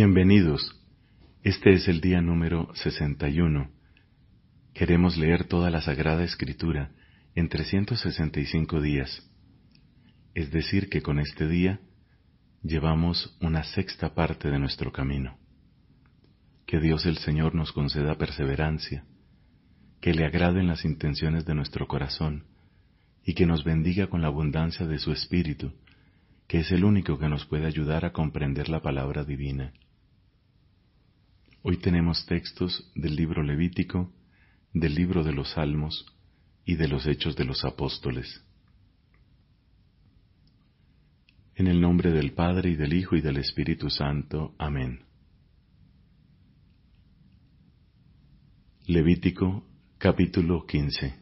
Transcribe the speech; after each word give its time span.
Bienvenidos. 0.00 0.80
Este 1.42 1.72
es 1.72 1.88
el 1.88 2.00
día 2.00 2.20
número 2.20 2.72
61. 2.72 3.68
Queremos 4.72 5.16
leer 5.16 5.48
toda 5.48 5.70
la 5.70 5.80
Sagrada 5.80 6.22
Escritura 6.22 6.92
en 7.34 7.48
365 7.48 8.80
días. 8.80 9.28
Es 10.34 10.52
decir, 10.52 10.88
que 10.88 11.02
con 11.02 11.18
este 11.18 11.48
día 11.48 11.80
llevamos 12.62 13.36
una 13.40 13.64
sexta 13.64 14.14
parte 14.14 14.52
de 14.52 14.60
nuestro 14.60 14.92
camino. 14.92 15.36
Que 16.64 16.78
Dios 16.78 17.04
el 17.04 17.18
Señor 17.18 17.56
nos 17.56 17.72
conceda 17.72 18.16
perseverancia, 18.18 19.04
que 20.00 20.14
le 20.14 20.24
agraden 20.24 20.68
las 20.68 20.84
intenciones 20.84 21.44
de 21.44 21.56
nuestro 21.56 21.88
corazón 21.88 22.44
y 23.24 23.34
que 23.34 23.46
nos 23.46 23.64
bendiga 23.64 24.06
con 24.06 24.22
la 24.22 24.28
abundancia 24.28 24.86
de 24.86 25.00
su 25.00 25.10
Espíritu, 25.10 25.72
que 26.46 26.60
es 26.60 26.70
el 26.70 26.84
único 26.84 27.18
que 27.18 27.28
nos 27.28 27.46
puede 27.46 27.66
ayudar 27.66 28.04
a 28.04 28.12
comprender 28.12 28.68
la 28.68 28.80
palabra 28.80 29.24
divina. 29.24 29.72
Hoy 31.62 31.78
tenemos 31.78 32.24
textos 32.26 32.88
del 32.94 33.16
libro 33.16 33.42
Levítico, 33.42 34.12
del 34.72 34.94
libro 34.94 35.24
de 35.24 35.32
los 35.32 35.50
Salmos 35.52 36.06
y 36.64 36.76
de 36.76 36.86
los 36.86 37.04
Hechos 37.06 37.34
de 37.34 37.44
los 37.44 37.64
Apóstoles. 37.64 38.44
En 41.56 41.66
el 41.66 41.80
nombre 41.80 42.12
del 42.12 42.32
Padre 42.32 42.70
y 42.70 42.76
del 42.76 42.92
Hijo 42.92 43.16
y 43.16 43.22
del 43.22 43.38
Espíritu 43.38 43.90
Santo. 43.90 44.54
Amén. 44.56 45.00
Levítico 48.86 49.66
capítulo 49.98 50.64
15 50.64 51.14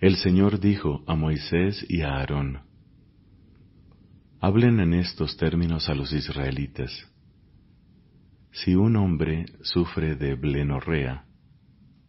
El 0.00 0.16
Señor 0.16 0.60
dijo 0.60 1.02
a 1.06 1.14
Moisés 1.14 1.84
y 1.88 2.02
a 2.02 2.16
Aarón, 2.16 2.60
Hablen 4.38 4.80
en 4.80 4.92
estos 4.92 5.38
términos 5.38 5.88
a 5.88 5.94
los 5.94 6.12
israelitas 6.12 7.11
si 8.52 8.74
un 8.74 8.96
hombre 8.96 9.46
sufre 9.62 10.14
de 10.14 10.34
blenorrea, 10.34 11.24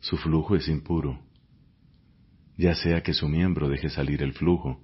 su 0.01 0.17
flujo 0.17 0.57
es 0.57 0.67
impuro, 0.67 1.21
ya 2.57 2.75
sea 2.75 3.01
que 3.01 3.13
su 3.13 3.29
miembro 3.29 3.69
deje 3.69 3.89
salir 3.89 4.21
el 4.21 4.33
flujo 4.33 4.83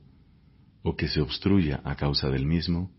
o 0.84 0.96
que 0.96 1.10
se 1.10 1.20
obstruya 1.20 1.82
a 1.84 1.96
causa 1.98 2.30
del 2.30 2.46
mismo, 2.46 2.92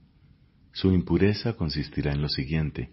su 0.72 0.92
impureza 0.92 1.54
consistirá 1.54 2.12
en 2.12 2.20
lo 2.20 2.28
siguiente. 2.28 2.92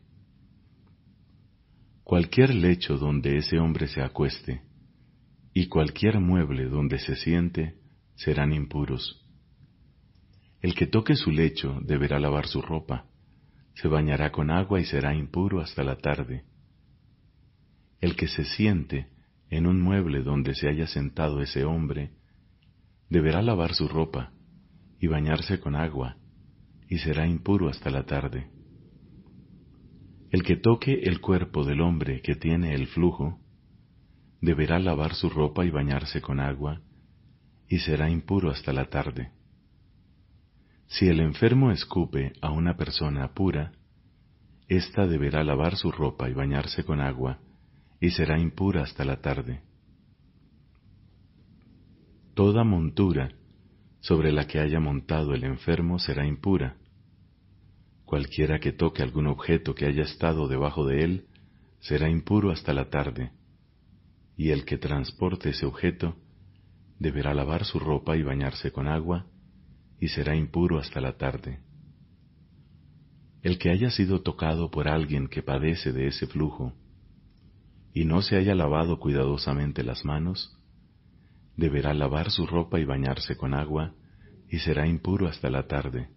Cualquier 2.04 2.56
lecho 2.56 2.98
donde 2.98 3.36
ese 3.36 3.59
hombre 3.59 3.88
se 3.88 4.02
acueste 4.02 4.62
y 5.54 5.68
cualquier 5.68 6.22
mueble 6.22 6.70
donde 6.70 6.98
se 6.98 7.18
siente 7.18 7.76
serán 8.16 8.54
impuros. 8.54 9.28
El 10.62 10.74
que 10.74 10.88
toque 10.88 11.16
su 11.16 11.30
lecho 11.30 11.78
deberá 11.84 12.20
lavar 12.20 12.48
su 12.48 12.62
ropa 12.62 13.06
se 13.81 13.88
bañará 13.88 14.31
con 14.31 14.50
agua 14.50 14.80
y 14.80 14.86
será 14.86 15.14
impuro 15.14 15.61
hasta 15.61 15.83
la 15.83 15.97
tarde. 15.97 16.45
El 18.02 18.16
que 18.16 18.28
se 18.28 18.44
siente 18.44 19.08
en 19.50 19.67
un 19.67 19.81
mueble 19.81 20.23
donde 20.23 20.56
se 20.56 20.67
haya 20.67 20.88
sentado 20.88 21.42
ese 21.42 21.64
hombre, 21.64 22.11
deberá 23.09 23.42
lavar 23.42 23.75
su 23.75 23.88
ropa 23.88 24.31
y 25.00 25.08
bañarse 25.08 25.59
con 25.59 25.75
agua, 25.75 26.17
y 26.89 26.97
será 26.97 27.28
impuro 27.28 27.69
hasta 27.69 27.92
la 27.92 28.03
tarde. 28.03 28.47
El 30.31 30.44
que 30.44 30.58
toque 30.58 31.02
el 31.03 31.22
cuerpo 31.22 31.64
del 31.64 31.81
hombre 31.81 32.22
que 32.22 32.36
tiene 32.36 32.73
el 32.73 32.88
flujo, 32.88 33.39
deberá 34.41 34.80
lavar 34.80 35.14
su 35.14 35.30
ropa 35.30 35.66
y 35.66 35.69
bañarse 35.69 36.19
con 36.19 36.39
agua, 36.39 36.81
y 37.69 37.80
será 37.80 38.09
impuro 38.09 38.50
hasta 38.50 38.73
la 38.73 38.86
tarde. 38.86 39.37
Si 40.88 41.08
el 41.08 41.20
enfermo 41.20 41.72
escupe 41.72 42.34
a 42.42 42.52
una 42.52 42.78
persona 42.78 43.34
pura, 43.34 43.74
ésta 44.68 45.06
deberá 45.06 45.44
lavar 45.44 45.76
su 45.76 45.92
ropa 45.92 46.30
y 46.30 46.34
bañarse 46.34 46.84
con 46.84 47.02
agua, 47.02 47.40
y 48.00 48.12
será 48.12 48.40
impura 48.40 48.84
hasta 48.84 49.04
la 49.04 49.22
tarde. 49.22 49.62
Toda 52.34 52.64
montura 52.64 53.31
sobre 54.00 54.31
la 54.31 54.47
que 54.47 54.59
haya 54.59 54.80
montado 54.80 55.34
el 55.34 55.44
enfermo 55.44 56.00
será 56.00 56.26
impura. 56.26 56.78
Cualquiera 58.06 58.59
que 58.59 58.72
toque 58.72 59.03
algún 59.03 59.28
objeto 59.28 59.76
que 59.76 59.86
haya 59.86 60.03
estado 60.03 60.47
debajo 60.47 60.86
de 60.86 61.03
él 61.03 61.26
será 61.80 62.09
impuro 62.09 62.52
hasta 62.52 62.74
la 62.74 62.90
tarde, 62.90 63.31
y 64.38 64.52
el 64.52 64.64
que 64.64 64.78
transporte 64.78 65.50
ese 65.50 65.66
objeto 65.66 66.16
deberá 67.00 67.34
lavar 67.34 67.66
su 67.66 67.80
ropa 67.80 68.16
y 68.16 68.24
bañarse 68.24 68.72
con 68.72 68.88
agua, 68.88 69.26
y 70.00 70.09
será 70.09 70.35
impuro 70.35 70.80
hasta 70.80 71.02
la 71.02 71.18
tarde. 71.18 71.59
El 73.41 73.58
que 73.58 73.69
haya 73.69 73.90
sido 73.90 74.22
tocado 74.22 74.69
por 74.69 74.88
alguien 74.88 75.28
que 75.28 75.41
padece 75.41 75.91
de 75.91 76.08
ese 76.08 76.28
flujo 76.28 76.74
y 77.94 78.06
no 78.06 78.22
se 78.22 78.35
haya 78.38 78.53
lavado 78.53 79.00
cuidadosamente 79.00 79.84
las 79.84 80.06
manos, 80.06 80.56
deberá 81.56 81.96
lavar 81.96 82.30
su 82.30 82.46
ropa 82.46 82.80
y 82.80 82.85
bañarse 82.85 83.35
con 83.35 83.56
agua, 83.56 83.96
y 84.50 84.59
será 84.59 84.88
impuro 84.88 85.28
hasta 85.28 85.50
la 85.50 85.68
tarde. 85.68 86.09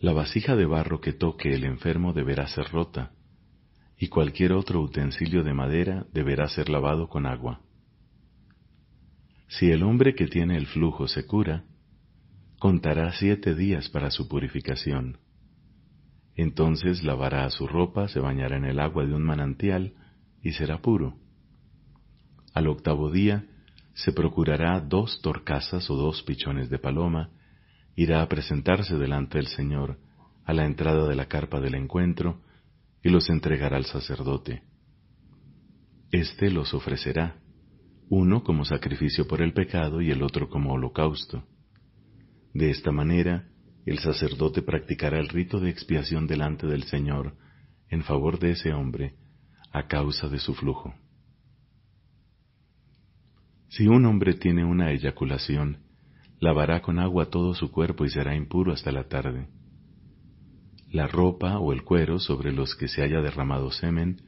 La 0.00 0.14
vasija 0.14 0.56
de 0.56 0.64
barro 0.64 1.02
que 1.02 1.12
toque 1.12 1.52
el 1.52 1.64
enfermo 1.64 2.14
deberá 2.14 2.48
ser 2.48 2.70
rota, 2.70 3.12
y 3.98 4.08
cualquier 4.08 4.52
otro 4.54 4.80
utensilio 4.80 5.44
de 5.44 5.52
madera 5.52 6.06
deberá 6.12 6.48
ser 6.48 6.70
lavado 6.70 7.10
con 7.10 7.26
agua. 7.26 7.60
Si 9.48 9.70
el 9.70 9.82
hombre 9.82 10.14
que 10.14 10.26
tiene 10.26 10.56
el 10.56 10.66
flujo 10.66 11.08
se 11.08 11.26
cura, 11.26 11.64
contará 12.58 13.12
siete 13.12 13.54
días 13.54 13.88
para 13.88 14.10
su 14.10 14.28
purificación. 14.28 15.18
Entonces 16.36 17.02
lavará 17.02 17.48
su 17.50 17.66
ropa, 17.66 18.08
se 18.08 18.20
bañará 18.20 18.56
en 18.56 18.66
el 18.66 18.78
agua 18.78 19.04
de 19.04 19.14
un 19.14 19.22
manantial 19.22 19.94
y 20.42 20.52
será 20.52 20.80
puro. 20.82 21.16
Al 22.54 22.68
octavo 22.68 23.10
día 23.10 23.46
se 23.94 24.12
procurará 24.12 24.80
dos 24.80 25.20
torcasas 25.22 25.90
o 25.90 25.96
dos 25.96 26.22
pichones 26.22 26.70
de 26.70 26.78
paloma, 26.78 27.30
irá 27.96 28.22
a 28.22 28.28
presentarse 28.28 28.96
delante 28.96 29.38
del 29.38 29.48
Señor 29.48 29.98
a 30.44 30.52
la 30.52 30.66
entrada 30.66 31.08
de 31.08 31.16
la 31.16 31.26
carpa 31.26 31.60
del 31.60 31.74
encuentro 31.74 32.40
y 33.02 33.08
los 33.08 33.28
entregará 33.30 33.76
al 33.76 33.86
sacerdote. 33.86 34.62
Este 36.12 36.50
los 36.50 36.74
ofrecerá 36.74 37.36
uno 38.10 38.42
como 38.42 38.64
sacrificio 38.64 39.26
por 39.26 39.42
el 39.42 39.52
pecado 39.52 40.00
y 40.00 40.10
el 40.10 40.22
otro 40.22 40.48
como 40.48 40.72
holocausto. 40.72 41.44
De 42.54 42.70
esta 42.70 42.90
manera, 42.90 43.48
el 43.84 43.98
sacerdote 43.98 44.62
practicará 44.62 45.18
el 45.18 45.28
rito 45.28 45.60
de 45.60 45.70
expiación 45.70 46.26
delante 46.26 46.66
del 46.66 46.84
Señor 46.84 47.34
en 47.90 48.02
favor 48.02 48.38
de 48.38 48.52
ese 48.52 48.72
hombre 48.72 49.14
a 49.72 49.86
causa 49.86 50.28
de 50.28 50.38
su 50.38 50.54
flujo. 50.54 50.94
Si 53.68 53.86
un 53.86 54.06
hombre 54.06 54.34
tiene 54.34 54.64
una 54.64 54.90
eyaculación, 54.92 55.78
lavará 56.40 56.80
con 56.80 56.98
agua 56.98 57.26
todo 57.30 57.54
su 57.54 57.70
cuerpo 57.70 58.04
y 58.04 58.10
será 58.10 58.34
impuro 58.34 58.72
hasta 58.72 58.92
la 58.92 59.08
tarde. 59.08 59.48
La 60.90 61.06
ropa 61.06 61.58
o 61.58 61.72
el 61.72 61.84
cuero 61.84 62.18
sobre 62.18 62.52
los 62.52 62.74
que 62.74 62.88
se 62.88 63.02
haya 63.02 63.20
derramado 63.20 63.70
semen 63.70 64.22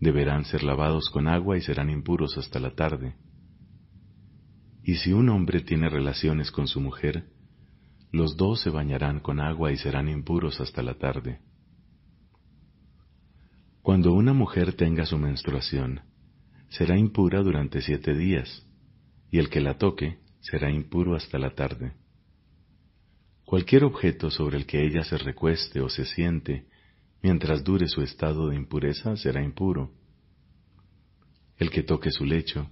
deberán 0.00 0.44
ser 0.44 0.62
lavados 0.62 1.10
con 1.10 1.28
agua 1.28 1.56
y 1.56 1.60
serán 1.60 1.90
impuros 1.90 2.38
hasta 2.38 2.60
la 2.60 2.74
tarde. 2.74 3.16
Y 4.82 4.96
si 4.96 5.12
un 5.12 5.28
hombre 5.28 5.60
tiene 5.60 5.88
relaciones 5.88 6.50
con 6.50 6.68
su 6.68 6.80
mujer, 6.80 7.26
los 8.10 8.36
dos 8.36 8.60
se 8.62 8.70
bañarán 8.70 9.20
con 9.20 9.40
agua 9.40 9.72
y 9.72 9.76
serán 9.76 10.08
impuros 10.08 10.60
hasta 10.60 10.82
la 10.82 10.94
tarde. 10.94 11.40
Cuando 13.82 14.12
una 14.12 14.32
mujer 14.32 14.74
tenga 14.74 15.04
su 15.04 15.18
menstruación, 15.18 16.02
será 16.68 16.96
impura 16.96 17.42
durante 17.42 17.80
siete 17.80 18.14
días, 18.14 18.66
y 19.30 19.38
el 19.38 19.50
que 19.50 19.60
la 19.60 19.78
toque 19.78 20.18
será 20.40 20.70
impuro 20.70 21.16
hasta 21.16 21.38
la 21.38 21.54
tarde. 21.54 21.92
Cualquier 23.44 23.84
objeto 23.84 24.30
sobre 24.30 24.58
el 24.58 24.66
que 24.66 24.84
ella 24.84 25.04
se 25.04 25.16
recueste 25.18 25.80
o 25.80 25.88
se 25.88 26.04
siente 26.04 26.66
mientras 27.22 27.64
dure 27.64 27.88
su 27.88 28.02
estado 28.02 28.48
de 28.48 28.56
impureza, 28.56 29.16
será 29.16 29.42
impuro. 29.42 29.90
El 31.56 31.70
que 31.70 31.82
toque 31.82 32.10
su 32.10 32.24
lecho, 32.24 32.70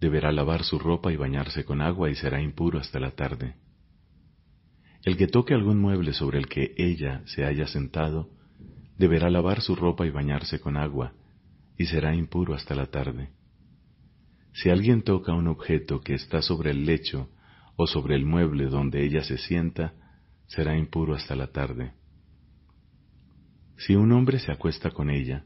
deberá 0.00 0.32
lavar 0.32 0.64
su 0.64 0.78
ropa 0.78 1.12
y 1.12 1.16
bañarse 1.16 1.64
con 1.64 1.80
agua 1.80 2.10
y 2.10 2.14
será 2.14 2.40
impuro 2.40 2.78
hasta 2.78 3.00
la 3.00 3.12
tarde. 3.12 3.54
El 5.04 5.16
que 5.16 5.28
toque 5.28 5.54
algún 5.54 5.80
mueble 5.80 6.12
sobre 6.12 6.38
el 6.38 6.48
que 6.48 6.74
ella 6.76 7.22
se 7.26 7.44
haya 7.44 7.66
sentado, 7.66 8.28
deberá 8.98 9.30
lavar 9.30 9.60
su 9.60 9.76
ropa 9.76 10.06
y 10.06 10.10
bañarse 10.10 10.58
con 10.60 10.76
agua, 10.76 11.12
y 11.78 11.86
será 11.86 12.14
impuro 12.14 12.54
hasta 12.54 12.74
la 12.74 12.86
tarde. 12.86 13.30
Si 14.52 14.70
alguien 14.70 15.02
toca 15.02 15.34
un 15.34 15.48
objeto 15.48 16.00
que 16.00 16.14
está 16.14 16.40
sobre 16.42 16.70
el 16.70 16.86
lecho 16.86 17.28
o 17.76 17.86
sobre 17.86 18.16
el 18.16 18.24
mueble 18.24 18.66
donde 18.66 19.04
ella 19.04 19.22
se 19.22 19.36
sienta, 19.36 19.92
será 20.46 20.76
impuro 20.76 21.14
hasta 21.14 21.36
la 21.36 21.48
tarde. 21.48 21.92
Si 23.78 23.94
un 23.94 24.12
hombre 24.12 24.38
se 24.38 24.52
acuesta 24.52 24.90
con 24.90 25.10
ella, 25.10 25.44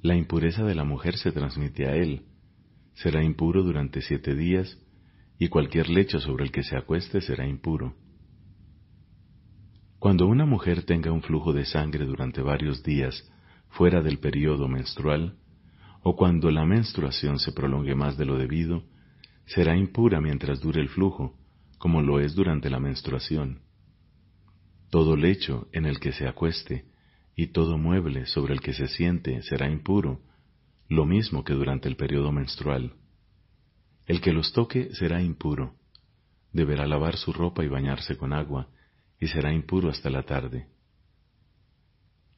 la 0.00 0.16
impureza 0.16 0.64
de 0.64 0.74
la 0.74 0.84
mujer 0.84 1.16
se 1.16 1.30
transmite 1.30 1.86
a 1.86 1.94
él, 1.94 2.22
será 2.94 3.22
impuro 3.22 3.62
durante 3.62 4.02
siete 4.02 4.34
días, 4.34 4.78
y 5.38 5.48
cualquier 5.48 5.88
lecho 5.88 6.20
sobre 6.20 6.44
el 6.44 6.52
que 6.52 6.62
se 6.62 6.76
acueste 6.76 7.20
será 7.20 7.46
impuro. 7.46 7.94
Cuando 9.98 10.26
una 10.26 10.44
mujer 10.44 10.82
tenga 10.82 11.12
un 11.12 11.22
flujo 11.22 11.52
de 11.52 11.64
sangre 11.64 12.04
durante 12.04 12.42
varios 12.42 12.82
días 12.82 13.30
fuera 13.68 14.02
del 14.02 14.18
periodo 14.18 14.66
menstrual, 14.66 15.36
o 16.02 16.16
cuando 16.16 16.50
la 16.50 16.66
menstruación 16.66 17.38
se 17.38 17.52
prolongue 17.52 17.94
más 17.94 18.16
de 18.18 18.24
lo 18.24 18.36
debido, 18.36 18.82
será 19.46 19.76
impura 19.76 20.20
mientras 20.20 20.60
dure 20.60 20.80
el 20.80 20.88
flujo, 20.88 21.38
como 21.78 22.02
lo 22.02 22.18
es 22.18 22.34
durante 22.34 22.68
la 22.70 22.80
menstruación. 22.80 23.60
Todo 24.90 25.16
lecho 25.16 25.68
en 25.72 25.86
el 25.86 26.00
que 26.00 26.12
se 26.12 26.26
acueste 26.26 26.91
y 27.34 27.48
todo 27.48 27.78
mueble 27.78 28.26
sobre 28.26 28.54
el 28.54 28.60
que 28.60 28.74
se 28.74 28.88
siente 28.88 29.42
será 29.42 29.70
impuro, 29.70 30.20
lo 30.88 31.06
mismo 31.06 31.44
que 31.44 31.54
durante 31.54 31.88
el 31.88 31.96
periodo 31.96 32.32
menstrual. 32.32 32.94
El 34.06 34.20
que 34.20 34.32
los 34.32 34.52
toque 34.52 34.90
será 34.94 35.22
impuro. 35.22 35.74
Deberá 36.52 36.86
lavar 36.86 37.16
su 37.16 37.32
ropa 37.32 37.64
y 37.64 37.68
bañarse 37.68 38.16
con 38.16 38.32
agua, 38.32 38.68
y 39.18 39.28
será 39.28 39.52
impuro 39.52 39.88
hasta 39.88 40.10
la 40.10 40.24
tarde. 40.24 40.66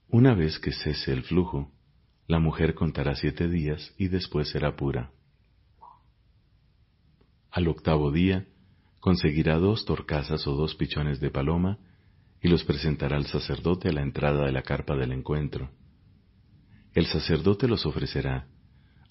Una 0.09 0.35
vez 0.35 0.59
que 0.59 0.71
cese 0.71 1.13
el 1.13 1.25
flujo, 1.25 1.73
la 2.29 2.39
mujer 2.39 2.75
contará 2.75 3.17
siete 3.17 3.49
días 3.49 3.93
y 3.99 4.09
después 4.09 4.51
será 4.51 4.77
pura. 4.77 5.11
Al 7.51 7.69
octavo 7.69 8.13
día, 8.13 8.47
conseguirá 9.01 9.59
dos 9.59 9.85
torcasas 9.85 10.47
o 10.47 10.55
dos 10.55 10.75
pichones 10.77 11.21
de 11.21 11.31
paloma 11.31 11.79
y 12.45 12.49
los 12.49 12.63
presentará 12.63 13.17
al 13.17 13.25
sacerdote 13.25 13.89
a 13.89 13.93
la 13.93 14.03
entrada 14.03 14.45
de 14.45 14.53
la 14.53 14.61
carpa 14.61 14.95
del 14.97 15.13
encuentro. 15.13 15.71
El 16.93 17.07
sacerdote 17.07 17.67
los 17.67 17.87
ofrecerá, 17.87 18.49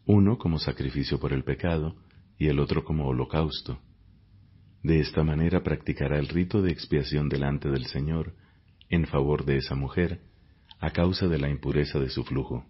uno 0.06 0.38
como 0.38 0.60
sacrificio 0.60 1.20
por 1.20 1.34
el 1.34 1.44
pecado 1.44 1.96
y 2.38 2.50
el 2.50 2.60
otro 2.60 2.84
como 2.84 3.08
holocausto. 3.08 3.80
De 4.84 5.00
esta 5.00 5.24
manera 5.24 5.64
practicará 5.64 6.20
el 6.20 6.28
rito 6.28 6.62
de 6.62 6.72
expiación 6.72 7.28
delante 7.28 7.70
del 7.70 7.88
Señor 7.88 8.36
en 8.90 9.08
favor 9.08 9.46
de 9.46 9.58
esa 9.58 9.74
mujer 9.74 10.22
a 10.80 10.92
causa 10.92 11.28
de 11.28 11.40
la 11.40 11.50
impureza 11.50 11.98
de 11.98 12.12
su 12.12 12.24
flujo. 12.24 12.68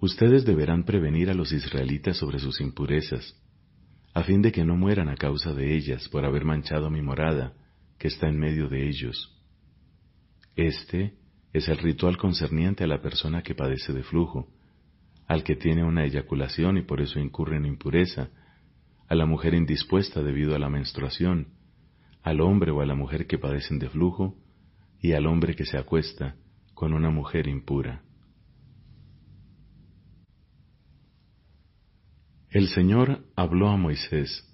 Ustedes 0.00 0.46
deberán 0.46 0.84
prevenir 0.84 1.28
a 1.28 1.34
los 1.34 1.52
israelitas 1.52 2.16
sobre 2.16 2.38
sus 2.38 2.62
impurezas, 2.62 3.38
a 4.14 4.22
fin 4.22 4.40
de 4.40 4.52
que 4.52 4.64
no 4.64 4.74
mueran 4.74 5.10
a 5.10 5.16
causa 5.16 5.52
de 5.52 5.76
ellas 5.76 6.08
por 6.08 6.24
haber 6.24 6.46
manchado 6.46 6.88
mi 6.88 7.02
morada, 7.02 7.52
que 7.98 8.08
está 8.08 8.28
en 8.28 8.38
medio 8.38 8.68
de 8.68 8.88
ellos. 8.88 9.32
Este 10.54 11.14
es 11.52 11.68
el 11.68 11.78
ritual 11.78 12.16
concerniente 12.16 12.84
a 12.84 12.86
la 12.86 13.00
persona 13.00 13.42
que 13.42 13.54
padece 13.54 13.92
de 13.92 14.02
flujo, 14.02 14.48
al 15.26 15.42
que 15.42 15.56
tiene 15.56 15.84
una 15.84 16.04
eyaculación 16.04 16.78
y 16.78 16.82
por 16.82 17.00
eso 17.00 17.18
incurre 17.18 17.56
en 17.56 17.66
impureza, 17.66 18.30
a 19.08 19.14
la 19.14 19.26
mujer 19.26 19.54
indispuesta 19.54 20.22
debido 20.22 20.54
a 20.54 20.58
la 20.58 20.68
menstruación, 20.68 21.48
al 22.22 22.40
hombre 22.40 22.72
o 22.72 22.80
a 22.80 22.86
la 22.86 22.94
mujer 22.94 23.26
que 23.26 23.38
padecen 23.38 23.78
de 23.78 23.88
flujo, 23.88 24.36
y 25.00 25.12
al 25.12 25.26
hombre 25.26 25.54
que 25.54 25.64
se 25.64 25.78
acuesta 25.78 26.36
con 26.74 26.92
una 26.92 27.10
mujer 27.10 27.46
impura. 27.46 28.02
El 32.50 32.68
Señor 32.68 33.24
habló 33.36 33.68
a 33.68 33.76
Moisés 33.76 34.44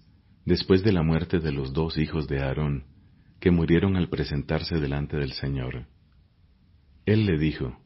después 0.45 0.83
de 0.83 0.93
la 0.93 1.03
muerte 1.03 1.39
de 1.39 1.53
los 1.53 1.73
dos 1.73 1.97
hijos 1.99 2.27
de 2.27 2.41
Aarón, 2.41 2.92
que 3.43 3.51
murieron 3.51 3.97
al 3.97 4.09
presentarse 4.09 4.79
delante 4.79 5.17
del 5.17 5.33
Señor. 5.33 5.87
Él 7.05 7.27
le 7.27 7.37
dijo, 7.37 7.77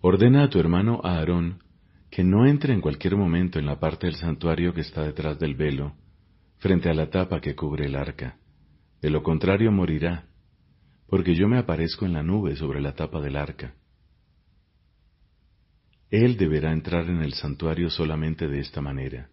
Ordena 0.00 0.44
a 0.44 0.48
tu 0.48 0.60
hermano 0.60 1.00
Aarón 1.02 1.64
que 2.12 2.22
no 2.22 2.46
entre 2.46 2.72
en 2.72 2.80
cualquier 2.80 3.16
momento 3.16 3.58
en 3.58 3.66
la 3.66 3.80
parte 3.80 4.06
del 4.06 4.14
santuario 4.14 4.72
que 4.72 4.82
está 4.82 5.02
detrás 5.02 5.40
del 5.40 5.56
velo, 5.56 5.96
frente 6.58 6.88
a 6.88 6.94
la 6.94 7.10
tapa 7.10 7.40
que 7.40 7.56
cubre 7.56 7.86
el 7.86 7.96
arca. 7.96 8.38
De 9.02 9.10
lo 9.10 9.24
contrario 9.24 9.72
morirá, 9.72 10.28
porque 11.08 11.34
yo 11.34 11.48
me 11.48 11.58
aparezco 11.58 12.06
en 12.06 12.12
la 12.12 12.22
nube 12.22 12.54
sobre 12.54 12.80
la 12.80 12.94
tapa 12.94 13.20
del 13.20 13.34
arca. 13.34 13.74
Él 16.08 16.36
deberá 16.36 16.70
entrar 16.70 17.10
en 17.10 17.20
el 17.20 17.32
santuario 17.32 17.90
solamente 17.90 18.46
de 18.46 18.60
esta 18.60 18.80
manera, 18.80 19.28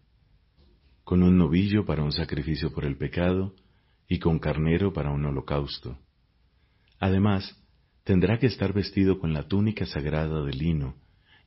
con 1.04 1.22
un 1.22 1.38
novillo 1.38 1.86
para 1.86 2.02
un 2.02 2.12
sacrificio 2.12 2.74
por 2.74 2.84
el 2.84 2.98
pecado 2.98 3.54
y 4.12 4.20
con 4.20 4.40
carnero 4.40 4.92
para 4.92 5.10
un 5.10 5.26
holocausto. 5.26 5.98
Además, 7.00 7.58
tendrá 8.04 8.40
que 8.40 8.48
estar 8.48 8.74
vestido 8.74 9.20
con 9.20 9.34
la 9.34 9.48
túnica 9.48 9.86
sagrada 9.86 10.44
de 10.44 10.52
lino 10.52 10.98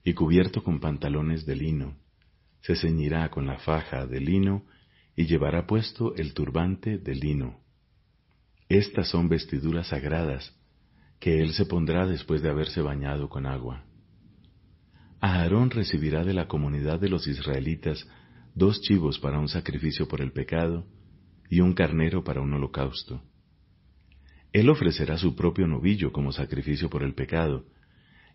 y 0.02 0.14
cubierto 0.14 0.64
con 0.64 0.80
pantalones 0.80 1.44
de 1.44 1.56
lino. 1.56 1.98
Se 2.62 2.74
ceñirá 2.74 3.28
con 3.28 3.46
la 3.46 3.58
faja 3.58 4.06
de 4.06 4.18
lino 4.18 4.64
y 5.14 5.26
llevará 5.26 5.66
puesto 5.66 6.14
el 6.14 6.32
turbante 6.32 6.96
de 6.96 7.14
lino. 7.14 7.60
Estas 8.70 9.10
son 9.10 9.28
vestiduras 9.28 9.88
sagradas 9.88 10.58
que 11.20 11.42
él 11.42 11.52
se 11.52 11.66
pondrá 11.66 12.06
después 12.06 12.40
de 12.40 12.48
haberse 12.48 12.80
bañado 12.80 13.28
con 13.28 13.44
agua. 13.44 13.84
Aarón 15.20 15.68
recibirá 15.68 16.24
de 16.24 16.32
la 16.32 16.48
comunidad 16.48 16.98
de 16.98 17.10
los 17.10 17.26
israelitas 17.26 18.08
dos 18.54 18.80
chivos 18.80 19.18
para 19.18 19.38
un 19.38 19.48
sacrificio 19.48 20.08
por 20.08 20.22
el 20.22 20.32
pecado 20.32 20.86
y 21.48 21.60
un 21.60 21.74
carnero 21.74 22.24
para 22.24 22.40
un 22.40 22.52
holocausto. 22.52 23.22
Él 24.52 24.70
ofrecerá 24.70 25.18
su 25.18 25.34
propio 25.34 25.66
novillo 25.66 26.12
como 26.12 26.32
sacrificio 26.32 26.88
por 26.88 27.02
el 27.02 27.14
pecado, 27.14 27.66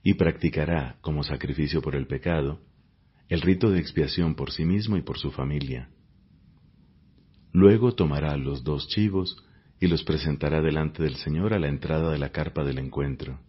y 0.04 0.14
practicará 0.14 0.98
como 1.02 1.24
sacrificio 1.24 1.82
por 1.82 1.96
el 1.96 2.08
pecado 2.08 2.62
el 3.28 3.42
rito 3.42 3.70
de 3.70 3.80
expiación 3.80 4.34
por 4.34 4.52
sí 4.52 4.66
mismo 4.66 4.98
y 4.98 5.02
por 5.02 5.20
su 5.20 5.32
familia. 5.32 5.90
Luego 7.52 7.94
tomará 7.94 8.36
los 8.38 8.64
dos 8.64 8.88
chivos 8.88 9.38
y 9.80 9.88
los 9.88 10.04
presentará 10.04 10.62
delante 10.62 11.04
del 11.04 11.16
Señor 11.16 11.54
a 11.54 11.60
la 11.60 11.68
entrada 11.68 12.12
de 12.12 12.18
la 12.18 12.32
carpa 12.32 12.64
del 12.64 12.80
encuentro. 12.80 13.40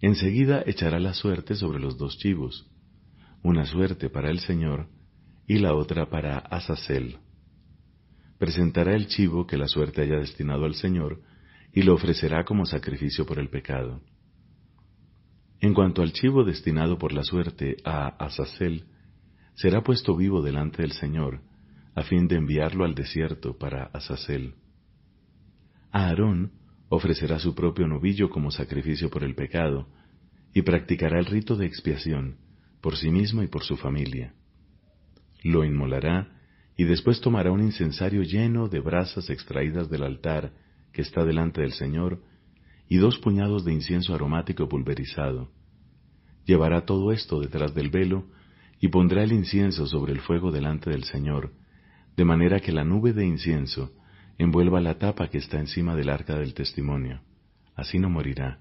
Enseguida 0.00 0.62
echará 0.66 0.98
la 0.98 1.12
suerte 1.12 1.54
sobre 1.54 1.78
los 1.78 1.98
dos 1.98 2.16
chivos, 2.18 2.70
una 3.42 3.66
suerte 3.66 4.08
para 4.08 4.30
el 4.30 4.40
Señor 4.40 4.88
y 5.46 5.58
la 5.58 5.74
otra 5.74 6.08
para 6.08 6.38
Azazel. 6.38 7.18
Presentará 8.40 8.94
el 8.94 9.06
chivo 9.06 9.46
que 9.46 9.58
la 9.58 9.68
suerte 9.68 10.00
haya 10.00 10.16
destinado 10.16 10.64
al 10.64 10.74
Señor 10.74 11.20
y 11.74 11.82
lo 11.82 11.92
ofrecerá 11.92 12.42
como 12.46 12.64
sacrificio 12.64 13.26
por 13.26 13.38
el 13.38 13.50
pecado. 13.50 14.00
En 15.60 15.74
cuanto 15.74 16.00
al 16.00 16.14
chivo 16.14 16.42
destinado 16.42 16.96
por 16.96 17.12
la 17.12 17.22
suerte 17.22 17.76
a 17.84 18.08
Azazel, 18.08 18.86
será 19.56 19.82
puesto 19.82 20.16
vivo 20.16 20.40
delante 20.40 20.80
del 20.80 20.92
Señor, 20.92 21.42
a 21.94 22.02
fin 22.02 22.28
de 22.28 22.36
enviarlo 22.36 22.86
al 22.86 22.94
desierto 22.94 23.58
para 23.58 23.90
Azazel. 23.92 24.54
Aarón 25.92 26.52
ofrecerá 26.88 27.38
su 27.40 27.54
propio 27.54 27.86
novillo 27.88 28.30
como 28.30 28.50
sacrificio 28.50 29.10
por 29.10 29.22
el 29.22 29.34
pecado, 29.34 29.86
y 30.54 30.62
practicará 30.62 31.18
el 31.18 31.26
rito 31.26 31.56
de 31.56 31.66
expiación 31.66 32.38
por 32.80 32.96
sí 32.96 33.10
mismo 33.10 33.42
y 33.42 33.48
por 33.48 33.64
su 33.64 33.76
familia. 33.76 34.32
Lo 35.42 35.62
inmolará 35.62 36.39
y 36.80 36.84
después 36.84 37.20
tomará 37.20 37.52
un 37.52 37.60
incensario 37.60 38.22
lleno 38.22 38.66
de 38.66 38.80
brasas 38.80 39.28
extraídas 39.28 39.90
del 39.90 40.02
altar 40.02 40.54
que 40.94 41.02
está 41.02 41.26
delante 41.26 41.60
del 41.60 41.72
Señor, 41.72 42.22
y 42.88 42.96
dos 42.96 43.18
puñados 43.18 43.66
de 43.66 43.74
incienso 43.74 44.14
aromático 44.14 44.66
pulverizado. 44.66 45.50
Llevará 46.46 46.86
todo 46.86 47.12
esto 47.12 47.38
detrás 47.38 47.74
del 47.74 47.90
velo, 47.90 48.28
y 48.80 48.88
pondrá 48.88 49.22
el 49.24 49.32
incienso 49.32 49.86
sobre 49.86 50.14
el 50.14 50.20
fuego 50.20 50.52
delante 50.52 50.88
del 50.88 51.04
Señor, 51.04 51.52
de 52.16 52.24
manera 52.24 52.60
que 52.60 52.72
la 52.72 52.82
nube 52.82 53.12
de 53.12 53.26
incienso 53.26 53.92
envuelva 54.38 54.80
la 54.80 54.98
tapa 54.98 55.28
que 55.28 55.36
está 55.36 55.60
encima 55.60 55.94
del 55.94 56.08
arca 56.08 56.38
del 56.38 56.54
testimonio. 56.54 57.20
Así 57.74 57.98
no 57.98 58.08
morirá. 58.08 58.58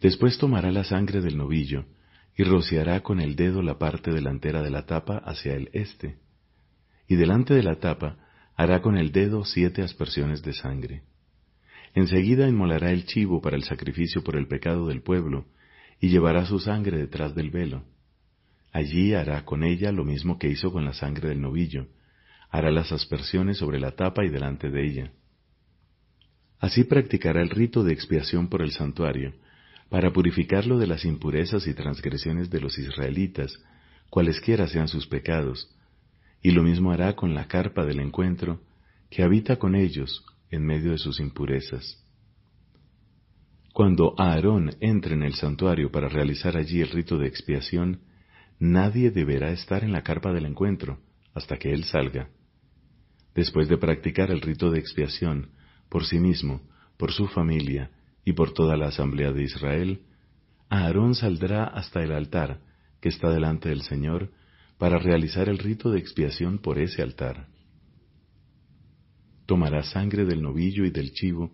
Después 0.00 0.38
tomará 0.38 0.70
la 0.70 0.84
sangre 0.84 1.20
del 1.20 1.36
novillo, 1.36 1.86
y 2.36 2.44
rociará 2.44 3.02
con 3.02 3.18
el 3.18 3.34
dedo 3.34 3.60
la 3.60 3.76
parte 3.76 4.12
delantera 4.12 4.62
de 4.62 4.70
la 4.70 4.86
tapa 4.86 5.18
hacia 5.18 5.56
el 5.56 5.68
este, 5.72 6.19
y 7.10 7.16
delante 7.16 7.54
de 7.54 7.64
la 7.64 7.74
tapa 7.74 8.18
hará 8.54 8.82
con 8.82 8.96
el 8.96 9.10
dedo 9.10 9.44
siete 9.44 9.82
aspersiones 9.82 10.44
de 10.44 10.52
sangre. 10.52 11.02
Enseguida 11.92 12.48
inmolará 12.48 12.92
el 12.92 13.04
chivo 13.04 13.42
para 13.42 13.56
el 13.56 13.64
sacrificio 13.64 14.22
por 14.22 14.36
el 14.36 14.46
pecado 14.46 14.86
del 14.86 15.02
pueblo, 15.02 15.46
y 16.00 16.08
llevará 16.08 16.46
su 16.46 16.60
sangre 16.60 16.98
detrás 16.98 17.34
del 17.34 17.50
velo. 17.50 17.82
Allí 18.70 19.12
hará 19.12 19.44
con 19.44 19.64
ella 19.64 19.90
lo 19.90 20.04
mismo 20.04 20.38
que 20.38 20.48
hizo 20.48 20.70
con 20.70 20.84
la 20.84 20.92
sangre 20.92 21.30
del 21.30 21.40
novillo, 21.40 21.88
hará 22.48 22.70
las 22.70 22.92
aspersiones 22.92 23.58
sobre 23.58 23.80
la 23.80 23.90
tapa 23.90 24.24
y 24.24 24.28
delante 24.28 24.70
de 24.70 24.86
ella. 24.86 25.12
Así 26.60 26.84
practicará 26.84 27.42
el 27.42 27.50
rito 27.50 27.82
de 27.82 27.92
expiación 27.92 28.48
por 28.48 28.62
el 28.62 28.70
santuario, 28.70 29.32
para 29.88 30.12
purificarlo 30.12 30.78
de 30.78 30.86
las 30.86 31.04
impurezas 31.04 31.66
y 31.66 31.74
transgresiones 31.74 32.50
de 32.50 32.60
los 32.60 32.78
israelitas, 32.78 33.52
cualesquiera 34.10 34.68
sean 34.68 34.86
sus 34.86 35.08
pecados, 35.08 35.68
y 36.42 36.52
lo 36.52 36.62
mismo 36.62 36.92
hará 36.92 37.14
con 37.14 37.34
la 37.34 37.46
carpa 37.46 37.84
del 37.84 38.00
encuentro, 38.00 38.60
que 39.10 39.22
habita 39.22 39.56
con 39.56 39.74
ellos 39.74 40.24
en 40.50 40.64
medio 40.64 40.92
de 40.92 40.98
sus 40.98 41.20
impurezas. 41.20 42.04
Cuando 43.72 44.14
Aarón 44.18 44.72
entre 44.80 45.14
en 45.14 45.22
el 45.22 45.34
santuario 45.34 45.90
para 45.90 46.08
realizar 46.08 46.56
allí 46.56 46.80
el 46.80 46.90
rito 46.90 47.18
de 47.18 47.28
expiación, 47.28 48.00
nadie 48.58 49.10
deberá 49.10 49.50
estar 49.52 49.84
en 49.84 49.92
la 49.92 50.02
carpa 50.02 50.32
del 50.32 50.46
encuentro 50.46 50.98
hasta 51.34 51.56
que 51.56 51.72
él 51.72 51.84
salga. 51.84 52.28
Después 53.34 53.68
de 53.68 53.78
practicar 53.78 54.30
el 54.30 54.40
rito 54.40 54.70
de 54.70 54.80
expiación 54.80 55.50
por 55.88 56.04
sí 56.04 56.18
mismo, 56.18 56.62
por 56.96 57.12
su 57.12 57.28
familia 57.28 57.90
y 58.24 58.32
por 58.32 58.52
toda 58.52 58.76
la 58.76 58.88
asamblea 58.88 59.32
de 59.32 59.44
Israel, 59.44 60.02
Aarón 60.68 61.14
saldrá 61.14 61.64
hasta 61.64 62.02
el 62.02 62.12
altar 62.12 62.60
que 63.00 63.08
está 63.08 63.30
delante 63.30 63.68
del 63.68 63.82
Señor 63.82 64.30
para 64.80 64.98
realizar 64.98 65.50
el 65.50 65.58
rito 65.58 65.90
de 65.90 65.98
expiación 65.98 66.56
por 66.56 66.78
ese 66.78 67.02
altar. 67.02 67.48
Tomará 69.44 69.82
sangre 69.82 70.24
del 70.24 70.40
novillo 70.40 70.86
y 70.86 70.90
del 70.90 71.12
chivo 71.12 71.52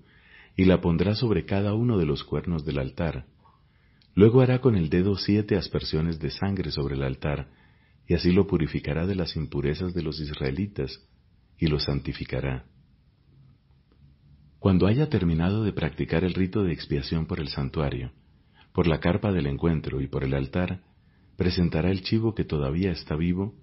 y 0.56 0.64
la 0.64 0.80
pondrá 0.80 1.16
sobre 1.16 1.45
cada 1.45 1.75
uno 1.75 1.99
de 1.99 2.06
los 2.06 2.23
cuernos 2.23 2.64
del 2.64 2.78
altar. 2.78 3.26
Luego 4.14 4.42
hará 4.42 4.61
con 4.61 4.76
el 4.76 4.90
dedo 4.90 5.16
siete 5.16 5.56
aspersiones 5.56 6.21
de 6.21 6.30
sangre 6.30 6.71
sobre 6.71 6.95
el 6.95 7.02
altar, 7.02 7.49
y 8.06 8.14
así 8.14 8.30
lo 8.30 8.47
purificará 8.47 9.09
de 9.09 9.16
las 9.16 9.35
impurezas 9.35 9.92
de 9.92 10.02
los 10.02 10.21
israelitas, 10.21 11.04
y 11.59 11.66
lo 11.66 11.80
santificará. 11.80 12.66
Cuando 14.61 14.87
haya 14.87 15.09
terminado 15.09 15.64
de 15.64 15.73
practicar 15.73 16.23
el 16.23 16.33
rito 16.33 16.62
de 16.62 16.73
expiación 16.73 17.26
por 17.26 17.40
el 17.40 17.49
santuario, 17.49 18.12
por 18.73 18.87
la 18.87 19.00
carpa 19.00 19.33
del 19.33 19.49
encuentro 19.49 20.00
y 20.00 20.06
por 20.06 20.23
el 20.23 20.33
altar, 20.33 20.80
presentará 21.37 21.90
el 21.90 22.02
chivo 22.02 22.35
que 22.35 22.45
todavía 22.45 22.90
está 22.90 23.14
vivo, 23.16 23.55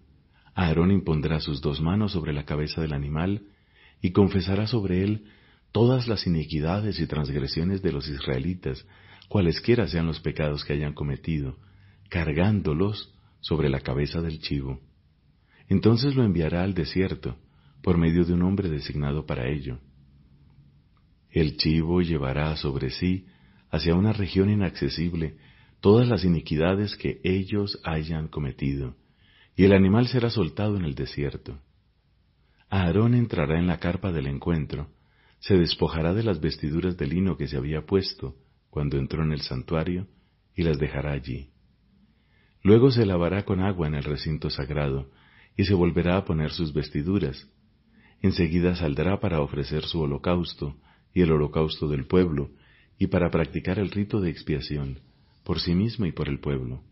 Aarón 0.55 0.91
impondrá 0.91 1.39
sus 1.39 1.61
dos 1.61 1.81
manos 1.81 2.11
sobre 2.11 2.33
la 2.33 2.45
cabeza 2.45 2.81
del 2.81 2.93
animal 2.93 3.43
y 4.01 4.11
confesará 4.11 4.67
sobre 4.67 5.03
él 5.03 5.25
todas 5.71 6.07
las 6.07 6.27
iniquidades 6.27 6.99
y 6.99 7.07
transgresiones 7.07 7.81
de 7.81 7.91
los 7.91 8.07
israelitas, 8.07 8.85
cualesquiera 9.27 9.87
sean 9.87 10.05
los 10.05 10.19
pecados 10.19 10.63
que 10.63 10.73
hayan 10.73 10.93
cometido, 10.93 11.57
cargándolos 12.09 13.13
sobre 13.41 13.69
la 13.69 13.79
cabeza 13.79 14.21
del 14.21 14.39
chivo. 14.39 14.79
Entonces 15.67 16.15
lo 16.15 16.23
enviará 16.23 16.63
al 16.63 16.75
desierto, 16.75 17.37
por 17.81 17.97
medio 17.97 18.23
de 18.23 18.33
un 18.33 18.43
hombre 18.43 18.69
designado 18.69 19.25
para 19.25 19.49
ello. 19.49 19.79
El 21.31 21.57
chivo 21.57 22.01
llevará 22.01 22.55
sobre 22.55 22.91
sí, 22.91 23.25
hacia 23.71 23.95
una 23.95 24.13
región 24.13 24.51
inaccesible, 24.51 25.37
todas 25.83 26.07
las 26.07 26.23
iniquidades 26.23 26.95
que 26.95 27.19
ellos 27.25 27.77
hayan 27.83 28.29
cometido, 28.29 28.95
y 29.53 29.65
el 29.65 29.73
animal 29.73 30.07
será 30.07 30.29
soltado 30.29 30.77
en 30.77 30.85
el 30.85 30.95
desierto. 30.95 31.59
Aarón 32.69 33.15
entrará 33.15 33.59
en 33.59 33.67
la 33.67 33.81
carpa 33.81 34.13
del 34.13 34.27
encuentro, 34.27 34.87
se 35.39 35.57
despojará 35.57 36.13
de 36.13 36.23
las 36.23 36.39
vestiduras 36.39 36.95
de 36.95 37.07
lino 37.07 37.35
que 37.35 37.49
se 37.49 37.57
había 37.57 37.85
puesto 37.85 38.37
cuando 38.69 38.97
entró 38.97 39.25
en 39.25 39.33
el 39.33 39.41
santuario 39.41 40.07
y 40.55 40.63
las 40.63 40.79
dejará 40.79 41.11
allí. 41.11 41.49
Luego 42.61 42.89
se 42.89 43.05
lavará 43.05 43.43
con 43.43 43.59
agua 43.59 43.87
en 43.87 43.95
el 43.95 44.05
recinto 44.05 44.49
sagrado 44.49 45.11
y 45.57 45.65
se 45.65 45.73
volverá 45.73 46.15
a 46.15 46.23
poner 46.23 46.51
sus 46.51 46.71
vestiduras. 46.71 47.45
Enseguida 48.21 48.77
saldrá 48.77 49.19
para 49.19 49.41
ofrecer 49.41 49.83
su 49.83 49.99
holocausto 49.99 50.77
y 51.13 51.23
el 51.23 51.31
holocausto 51.33 51.89
del 51.89 52.05
pueblo 52.05 52.51
y 52.97 53.07
para 53.07 53.29
practicar 53.29 53.79
el 53.79 53.91
rito 53.91 54.21
de 54.21 54.29
expiación 54.29 55.01
por 55.43 55.59
sí 55.59 55.75
mismo 55.75 56.05
y 56.05 56.11
por 56.11 56.29
el 56.29 56.39
pueblo. 56.39 56.83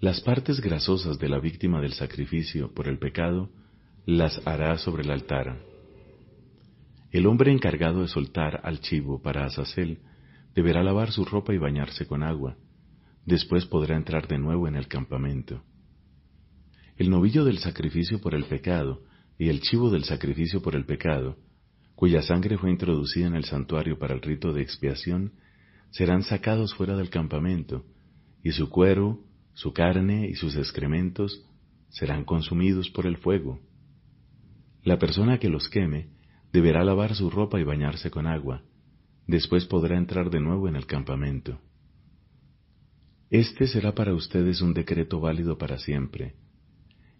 Las 0.00 0.20
partes 0.20 0.60
grasosas 0.60 1.18
de 1.18 1.28
la 1.28 1.38
víctima 1.38 1.80
del 1.80 1.92
sacrificio 1.92 2.72
por 2.72 2.88
el 2.88 2.98
pecado 2.98 3.50
las 4.04 4.46
hará 4.46 4.76
sobre 4.78 5.02
el 5.02 5.10
altar 5.10 5.58
el 7.16 7.26
hombre 7.26 7.50
encargado 7.50 8.02
de 8.02 8.08
soltar 8.08 8.60
al 8.62 8.80
chivo 8.80 9.22
para 9.22 9.46
Azazel 9.46 10.00
deberá 10.54 10.82
lavar 10.82 11.12
su 11.12 11.24
ropa 11.24 11.54
y 11.54 11.58
bañarse 11.58 12.06
con 12.06 12.22
agua. 12.22 12.58
Después 13.24 13.64
podrá 13.64 13.96
entrar 13.96 14.28
de 14.28 14.36
nuevo 14.36 14.68
en 14.68 14.76
el 14.76 14.86
campamento. 14.86 15.62
El 16.98 17.08
novillo 17.08 17.44
del 17.46 17.58
sacrificio 17.58 18.20
por 18.20 18.34
el 18.34 18.44
pecado 18.44 19.02
y 19.38 19.48
el 19.48 19.60
chivo 19.62 19.90
del 19.90 20.04
sacrificio 20.04 20.60
por 20.60 20.76
el 20.76 20.84
pecado, 20.84 21.38
cuya 21.94 22.20
sangre 22.20 22.58
fue 22.58 22.70
introducida 22.70 23.28
en 23.28 23.34
el 23.34 23.44
santuario 23.44 23.98
para 23.98 24.14
el 24.14 24.20
rito 24.20 24.52
de 24.52 24.60
expiación, 24.60 25.32
serán 25.90 26.22
sacados 26.22 26.74
fuera 26.74 26.96
del 26.96 27.10
campamento, 27.10 27.84
y 28.42 28.52
su 28.52 28.68
cuero, 28.70 29.20
su 29.54 29.72
carne 29.72 30.28
y 30.28 30.34
sus 30.34 30.56
excrementos 30.56 31.44
serán 31.88 32.24
consumidos 32.24 32.90
por 32.90 33.06
el 33.06 33.16
fuego. 33.16 33.60
La 34.82 34.98
persona 34.98 35.38
que 35.38 35.48
los 35.48 35.68
queme 35.68 36.10
deberá 36.52 36.84
lavar 36.84 37.14
su 37.14 37.30
ropa 37.30 37.60
y 37.60 37.64
bañarse 37.64 38.10
con 38.10 38.26
agua. 38.26 38.62
Después 39.26 39.66
podrá 39.66 39.96
entrar 39.96 40.30
de 40.30 40.40
nuevo 40.40 40.68
en 40.68 40.76
el 40.76 40.86
campamento. 40.86 41.60
Este 43.30 43.66
será 43.66 43.94
para 43.94 44.14
ustedes 44.14 44.60
un 44.60 44.72
decreto 44.72 45.20
válido 45.20 45.58
para 45.58 45.78
siempre. 45.78 46.34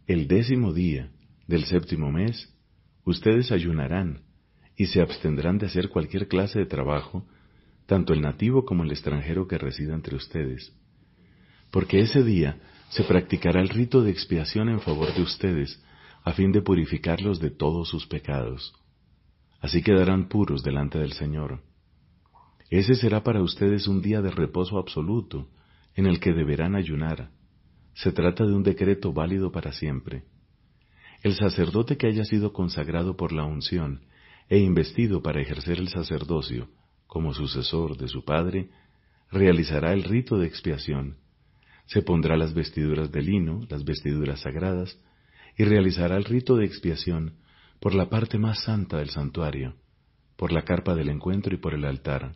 El 0.06 0.28
décimo 0.28 0.72
día 0.72 1.10
del 1.48 1.64
séptimo 1.64 2.12
mes, 2.12 2.54
ustedes 3.04 3.50
ayunarán 3.50 4.22
y 4.76 4.86
se 4.86 5.00
abstendrán 5.00 5.58
de 5.58 5.66
hacer 5.66 5.88
cualquier 5.88 6.28
clase 6.28 6.60
de 6.60 6.66
trabajo, 6.66 7.26
tanto 7.86 8.12
el 8.12 8.20
nativo 8.20 8.64
como 8.64 8.82
el 8.82 8.90
extranjero 8.90 9.46
que 9.46 9.58
resida 9.58 9.94
entre 9.94 10.16
ustedes. 10.16 10.72
Porque 11.70 12.00
ese 12.00 12.22
día 12.22 12.58
se 12.90 13.04
practicará 13.04 13.60
el 13.60 13.68
rito 13.68 14.02
de 14.02 14.10
expiación 14.10 14.68
en 14.68 14.80
favor 14.80 15.12
de 15.14 15.22
ustedes, 15.22 15.82
a 16.24 16.32
fin 16.32 16.52
de 16.52 16.62
purificarlos 16.62 17.40
de 17.40 17.50
todos 17.50 17.88
sus 17.88 18.06
pecados 18.06 18.72
así 19.60 19.82
quedarán 19.82 20.28
puros 20.28 20.62
delante 20.62 20.98
del 20.98 21.12
Señor. 21.12 21.60
Ese 22.70 22.94
será 22.94 23.22
para 23.22 23.42
ustedes 23.42 23.86
un 23.86 24.02
día 24.02 24.20
de 24.22 24.30
reposo 24.30 24.78
absoluto, 24.78 25.48
en 25.94 26.06
el 26.06 26.20
que 26.20 26.32
deberán 26.32 26.74
ayunar. 26.76 27.30
Se 27.94 28.12
trata 28.12 28.44
de 28.44 28.54
un 28.54 28.62
decreto 28.62 29.12
válido 29.12 29.50
para 29.50 29.72
siempre. 29.72 30.24
El 31.22 31.34
sacerdote 31.34 31.96
que 31.96 32.06
haya 32.06 32.24
sido 32.24 32.52
consagrado 32.52 33.16
por 33.16 33.32
la 33.32 33.44
unción 33.44 34.02
e 34.48 34.58
investido 34.58 35.22
para 35.22 35.40
ejercer 35.40 35.78
el 35.78 35.88
sacerdocio 35.88 36.68
como 37.06 37.34
sucesor 37.34 37.96
de 37.96 38.08
su 38.08 38.24
padre, 38.24 38.70
realizará 39.30 39.92
el 39.92 40.04
rito 40.04 40.38
de 40.38 40.46
expiación, 40.46 41.18
se 41.86 42.02
pondrá 42.02 42.36
las 42.36 42.52
vestiduras 42.52 43.12
de 43.12 43.22
lino, 43.22 43.66
las 43.68 43.84
vestiduras 43.84 44.40
sagradas, 44.40 44.98
y 45.56 45.64
realizará 45.64 46.16
el 46.16 46.24
rito 46.24 46.56
de 46.56 46.66
expiación 46.66 47.36
por 47.80 47.94
la 47.94 48.08
parte 48.08 48.38
más 48.38 48.64
santa 48.64 48.98
del 48.98 49.10
santuario, 49.10 49.74
por 50.36 50.52
la 50.52 50.62
carpa 50.62 50.94
del 50.94 51.08
encuentro 51.08 51.54
y 51.54 51.58
por 51.58 51.74
el 51.74 51.84
altar. 51.84 52.34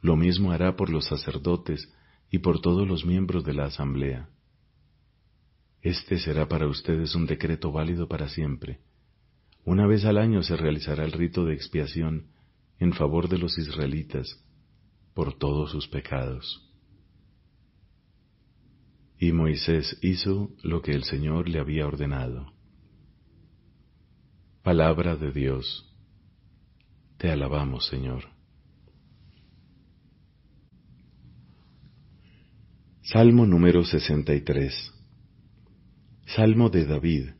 Lo 0.00 0.16
mismo 0.16 0.52
hará 0.52 0.76
por 0.76 0.90
los 0.90 1.06
sacerdotes 1.06 1.92
y 2.30 2.38
por 2.38 2.60
todos 2.60 2.86
los 2.86 3.04
miembros 3.04 3.44
de 3.44 3.54
la 3.54 3.64
asamblea. 3.64 4.28
Este 5.80 6.18
será 6.18 6.48
para 6.48 6.68
ustedes 6.68 7.14
un 7.14 7.26
decreto 7.26 7.72
válido 7.72 8.08
para 8.08 8.28
siempre. 8.28 8.80
Una 9.64 9.86
vez 9.86 10.04
al 10.04 10.18
año 10.18 10.42
se 10.42 10.56
realizará 10.56 11.04
el 11.04 11.12
rito 11.12 11.44
de 11.44 11.54
expiación 11.54 12.26
en 12.78 12.92
favor 12.92 13.28
de 13.28 13.38
los 13.38 13.58
israelitas 13.58 14.42
por 15.14 15.36
todos 15.36 15.72
sus 15.72 15.88
pecados. 15.88 16.64
Y 19.18 19.32
Moisés 19.32 19.98
hizo 20.00 20.50
lo 20.62 20.80
que 20.80 20.92
el 20.92 21.02
Señor 21.02 21.48
le 21.48 21.58
había 21.58 21.86
ordenado. 21.86 22.52
Palabra 24.62 25.16
de 25.16 25.32
Dios. 25.32 25.92
Te 27.16 27.30
alabamos, 27.30 27.86
Señor. 27.86 28.24
Salmo 33.02 33.46
número 33.46 33.84
63. 33.84 34.92
Salmo 36.26 36.68
de 36.68 36.84
David, 36.84 37.30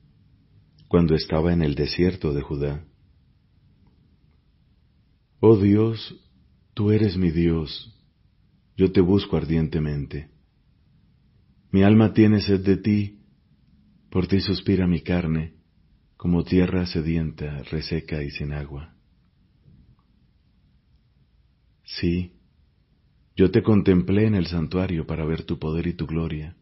cuando 0.89 1.15
estaba 1.15 1.53
en 1.53 1.63
el 1.63 1.75
desierto 1.75 2.33
de 2.33 2.41
Judá. 2.41 2.88
Oh 5.41 5.57
Dios, 5.57 6.17
tú 6.75 6.91
eres 6.91 7.17
mi 7.17 7.31
Dios, 7.31 7.95
yo 8.77 8.91
te 8.91 9.01
busco 9.01 9.37
ardientemente. 9.37 10.29
Mi 11.71 11.85
alma 11.85 12.13
tiene 12.13 12.41
sed 12.41 12.65
de 12.65 12.77
ti, 12.77 13.21
por 14.11 14.27
ti 14.27 14.41
suspira 14.41 14.87
mi 14.87 15.01
carne 15.01 15.55
como 16.17 16.43
tierra 16.43 16.85
sedienta, 16.87 17.63
reseca 17.71 18.25
y 18.25 18.31
sin 18.31 18.53
agua. 18.53 18.93
Sí, 21.85 22.33
yo 23.37 23.53
te 23.53 23.63
contemplé 23.63 24.27
en 24.27 24.35
el 24.35 24.49
santuario 24.49 25.07
para 25.07 25.25
ver 25.25 25.45
tu 25.45 25.61
poder 25.61 25.87
y 25.87 25.93
tu 25.93 26.07
gloria, 26.09 26.57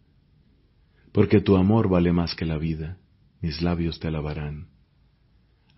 porque 1.13 1.41
tu 1.41 1.57
amor 1.57 1.89
vale 1.89 2.13
más 2.13 2.35
que 2.35 2.45
la 2.45 2.59
vida, 2.59 2.99
mis 3.41 3.63
labios 3.63 3.99
te 3.99 4.09
alabarán. 4.09 4.69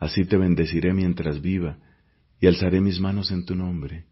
Así 0.01 0.25
te 0.25 0.37
bendeciré 0.37 0.93
mientras 0.93 1.41
viva, 1.41 1.79
y 2.41 2.47
alzaré 2.47 2.81
mis 2.81 3.01
manos 3.01 3.31
en 3.31 3.45
tu 3.45 3.55
nombre. 3.55 4.05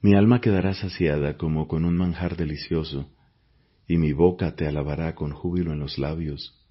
Mi 0.00 0.14
alma 0.14 0.40
quedará 0.40 0.74
saciada 0.74 1.36
como 1.36 1.68
con 1.68 1.84
un 1.84 1.96
manjar 1.96 2.36
delicioso, 2.36 3.10
y 3.86 3.96
mi 3.98 4.12
boca 4.12 4.54
te 4.54 4.66
alabará 4.66 5.14
con 5.14 5.32
júbilo 5.32 5.72
en 5.72 5.78
los 5.78 5.98
labios 5.98 6.64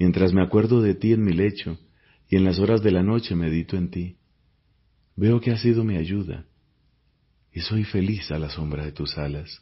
Mientras 0.00 0.32
me 0.32 0.42
acuerdo 0.42 0.80
de 0.80 0.94
ti 0.94 1.12
en 1.12 1.22
mi 1.22 1.34
lecho 1.34 1.78
y 2.26 2.36
en 2.36 2.44
las 2.44 2.58
horas 2.58 2.82
de 2.82 2.90
la 2.90 3.02
noche 3.02 3.36
medito 3.36 3.76
en 3.76 3.90
ti, 3.90 4.16
veo 5.14 5.42
que 5.42 5.50
has 5.50 5.60
sido 5.60 5.84
mi 5.84 5.96
ayuda 5.96 6.46
y 7.52 7.60
soy 7.60 7.84
feliz 7.84 8.30
a 8.30 8.38
la 8.38 8.48
sombra 8.48 8.82
de 8.82 8.92
tus 8.92 9.18
alas. 9.18 9.60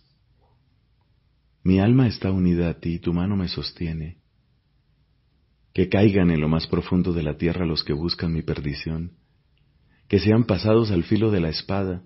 Mi 1.64 1.80
alma 1.80 2.06
está 2.06 2.30
unida 2.30 2.70
a 2.70 2.74
ti, 2.74 3.00
tu 3.00 3.12
mano 3.12 3.36
me 3.36 3.48
sostiene. 3.48 4.18
que 5.74 5.88
caigan 5.88 6.30
en 6.30 6.40
lo 6.40 6.48
más 6.48 6.66
profundo 6.68 7.12
de 7.12 7.22
la 7.22 7.36
tierra 7.36 7.66
los 7.66 7.82
que 7.82 7.92
buscan 7.92 8.32
mi 8.32 8.42
perdición, 8.42 9.12
que 10.08 10.18
sean 10.18 10.44
pasados 10.44 10.90
al 10.90 11.04
filo 11.04 11.30
de 11.30 11.40
la 11.40 11.50
espada 11.50 12.02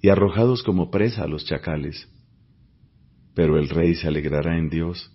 y 0.00 0.08
arrojados 0.08 0.62
como 0.62 0.90
presa 0.90 1.24
a 1.24 1.28
los 1.28 1.44
chacales. 1.44 2.08
Pero 3.34 3.58
el 3.58 3.68
rey 3.68 3.94
se 3.94 4.08
alegrará 4.08 4.58
en 4.58 4.68
Dios, 4.68 5.12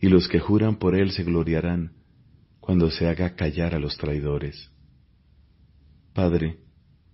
y 0.00 0.08
los 0.08 0.28
que 0.28 0.38
juran 0.38 0.76
por 0.78 0.94
él 0.94 1.10
se 1.10 1.24
gloriarán 1.24 1.92
cuando 2.60 2.90
se 2.90 3.08
haga 3.08 3.34
callar 3.34 3.74
a 3.74 3.78
los 3.78 3.96
traidores. 3.96 4.70
Padre, 6.12 6.58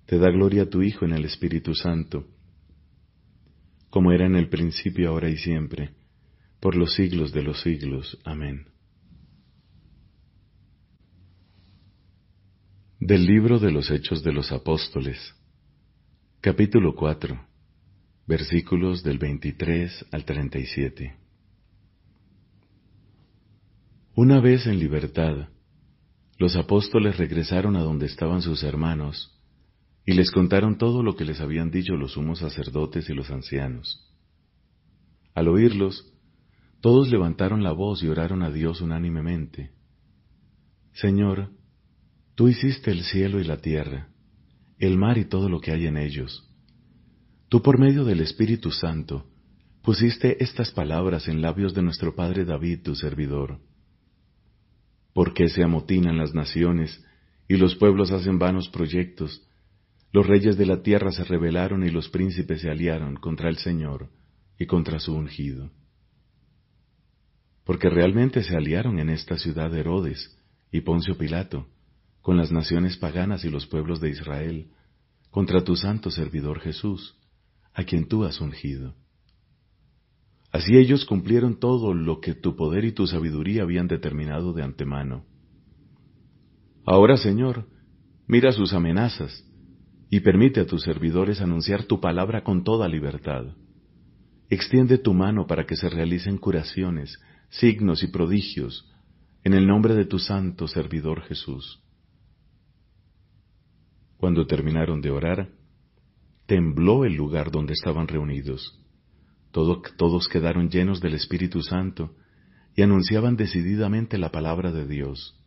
te 0.07 0.19
da 0.19 0.31
gloria 0.31 0.65
a 0.65 0.69
tu 0.69 0.83
Hijo 0.83 1.05
en 1.05 1.13
el 1.13 1.25
Espíritu 1.25 1.75
Santo, 1.75 2.27
como 3.89 4.11
era 4.13 4.27
en 4.27 4.35
el 4.35 4.49
principio, 4.49 5.11
ahora 5.11 5.31
y 5.31 5.37
siempre, 5.37 5.91
por 6.61 6.75
los 6.75 6.95
siglos 6.95 7.33
de 7.33 7.43
los 7.43 7.63
siglos. 7.63 8.19
Amén. 8.25 8.74
Del 13.07 13.27
libro 13.27 13.59
de 13.59 13.71
los 13.71 13.91
Hechos 13.91 14.23
de 14.23 14.33
los 14.33 14.51
Apóstoles, 14.51 15.19
capítulo 16.41 16.95
4, 16.95 17.39
versículos 18.27 19.03
del 19.03 19.19
23 19.19 20.07
al 20.11 20.25
37. 20.25 21.15
Una 24.15 24.41
vez 24.41 24.67
en 24.67 24.79
libertad, 24.79 25.51
los 26.39 26.57
apóstoles 26.57 27.19
regresaron 27.19 27.77
a 27.77 27.83
donde 27.83 28.07
estaban 28.07 28.41
sus 28.41 28.63
hermanos 28.63 29.39
y 30.07 30.15
les 30.15 30.31
contaron 30.31 30.79
todo 30.79 31.03
lo 31.03 31.15
que 31.15 31.27
les 31.27 31.43
habían 31.43 31.71
dicho 31.71 31.97
los 31.97 32.13
sumos 32.13 32.39
sacerdotes 32.39 33.11
y 33.11 33.13
los 33.13 33.31
ancianos. 33.31 34.11
Al 35.35 35.49
oírlos, 35.49 36.11
todos 36.81 37.11
levantaron 37.11 37.63
la 37.63 37.73
voz 37.73 38.03
y 38.03 38.09
oraron 38.09 38.43
a 38.43 38.51
Dios 38.51 38.81
unánimemente. 38.81 39.73
Señor, 40.95 41.51
Tú 42.35 42.49
hiciste 42.49 42.91
el 42.91 43.05
cielo 43.05 43.41
y 43.41 43.45
la 43.45 43.59
tierra, 43.59 44.09
el 44.79 44.99
mar 44.99 45.19
y 45.19 45.25
todo 45.25 45.49
lo 45.49 45.61
que 45.61 45.71
hay 45.71 45.87
en 45.87 45.97
ellos. 45.97 46.51
Tú 47.49 47.63
por 47.63 47.79
medio 47.79 48.05
del 48.05 48.21
Espíritu 48.21 48.73
Santo 48.73 49.27
pusiste 49.83 50.43
estas 50.43 50.73
palabras 50.73 51.29
en 51.29 51.41
labios 51.41 51.75
de 51.75 51.83
nuestro 51.83 52.17
Padre 52.17 52.45
David, 52.45 52.81
tu 52.83 52.97
servidor. 52.97 53.61
¿Por 55.13 55.33
qué 55.33 55.49
se 55.49 55.63
amotinan 55.63 56.19
las 56.19 56.35
naciones 56.35 57.05
y 57.47 57.57
los 57.57 57.77
pueblos 57.77 58.11
hacen 58.11 58.41
vanos 58.41 58.69
proyectos? 58.69 59.47
Los 60.11 60.27
reyes 60.27 60.57
de 60.57 60.67
la 60.67 60.83
tierra 60.83 61.13
se 61.13 61.23
rebelaron 61.23 61.85
y 61.85 61.91
los 61.91 62.09
príncipes 62.09 62.63
se 62.63 62.71
aliaron 62.71 63.15
contra 63.15 63.49
el 63.49 63.59
Señor 63.59 64.11
y 64.59 64.67
contra 64.67 64.99
su 64.99 65.15
ungido. 65.15 65.71
Porque 67.65 67.89
realmente 67.89 68.43
se 68.43 68.57
aliaron 68.57 68.99
en 68.99 69.11
esta 69.11 69.39
ciudad 69.39 69.73
Herodes 69.73 70.37
y 70.73 70.81
Poncio 70.81 71.17
Pilato, 71.17 71.69
con 72.25 72.39
las 72.39 72.51
naciones 72.51 72.97
paganas 72.97 73.45
y 73.45 73.51
los 73.51 73.67
pueblos 73.67 74.01
de 74.01 74.09
Israel, 74.09 74.69
contra 75.31 75.63
tu 75.63 75.77
santo 75.77 76.11
servidor 76.11 76.59
Jesús, 76.59 77.19
a 77.75 77.85
quien 77.85 78.09
tú 78.09 78.25
has 78.25 78.41
ungido. 78.41 78.95
Así 80.51 80.75
ellos 80.75 81.05
cumplieron 81.05 81.61
todo 81.61 81.93
lo 81.93 82.23
que 82.23 82.33
tu 82.35 82.57
poder 82.57 82.87
y 82.87 82.93
tu 82.93 83.07
sabiduría 83.07 83.65
habían 83.65 83.89
determinado 83.89 84.55
de 84.55 84.63
antemano. 84.63 85.27
Ahora, 86.87 87.19
Señor, 87.19 87.67
mira 88.27 88.53
sus 88.53 88.73
amenazas 88.73 89.45
y 90.09 90.21
permite 90.21 90.61
a 90.61 90.67
tus 90.67 90.81
servidores 90.81 91.43
anunciar 91.43 91.85
tu 91.85 92.01
palabra 92.01 92.43
con 92.43 92.65
toda 92.65 92.89
libertad. 92.89 93.49
Extiende 94.49 94.97
tu 94.97 95.13
mano 95.13 95.47
para 95.47 95.67
que 95.67 95.77
se 95.77 95.91
realicen 95.91 96.39
curaciones, 96.39 97.21
signos 97.51 98.03
y 98.03 98.07
prodigios 98.07 98.91
en 99.43 99.53
el 99.53 99.67
nombre 99.67 99.95
de 99.95 100.07
tu 100.07 100.19
santo 100.19 100.69
servidor 100.69 101.21
Jesús. 101.25 101.84
Cuando 104.25 104.47
terminaron 104.47 105.03
de 105.03 105.11
orar, 105.11 105.51
tembló 106.47 107.05
el 107.05 107.13
lugar 107.13 107.51
donde 107.51 107.75
estaban 107.75 108.09
reunidos. 108.09 108.83
todos 109.51 110.29
quedaron 110.29 110.71
llenos 110.71 111.03
del 111.03 111.13
Espíritu 111.13 111.61
Santo 111.61 112.17
y 112.75 112.81
anunciaban 112.81 113.37
decididamente 113.37 114.17
la 114.17 114.31
palabra 114.31 114.73
de 114.73 114.87
Dios. 114.87 115.39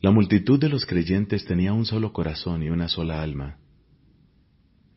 La 0.00 0.10
multitud 0.10 0.58
de 0.58 0.68
los 0.68 0.84
creyentes 0.84 1.44
tenía 1.44 1.72
un 1.72 1.86
solo 1.86 2.12
corazón 2.12 2.64
y 2.64 2.70
una 2.70 2.88
sola 2.88 3.22
alma. 3.22 3.58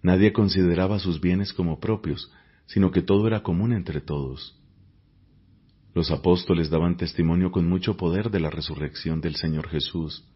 Nadie 0.02 0.34
consideraba 0.34 0.98
sus 0.98 1.22
bienes 1.22 1.54
como 1.54 1.80
propios, 1.80 2.34
sino 2.66 2.90
que 2.90 3.04
todo 3.04 3.28
era 3.28 3.44
común 3.44 3.72
entre 3.72 4.02
todos. 4.02 4.60
Los 5.94 6.10
apóstoles 6.10 6.72
daban 6.72 6.98
testimonio 6.98 7.52
con 7.52 7.70
mucho 7.70 7.98
poder 7.98 8.32
de 8.32 8.40
la 8.40 8.50
resurrección 8.50 9.22
del 9.22 9.36
Señor 9.36 9.70
Jesús, 9.70 10.28